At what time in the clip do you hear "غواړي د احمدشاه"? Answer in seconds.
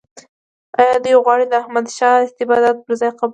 1.23-2.23